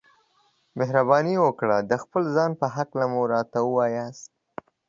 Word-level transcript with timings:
مهرباني 0.77 1.35
وکړئ 1.41 1.79
د 1.91 1.93
خپل 2.03 2.23
ځان 2.35 2.51
په 2.61 2.65
هکله 2.75 3.05
مو 3.11 3.21
راته 3.33 3.59
ووياست. 3.63 4.29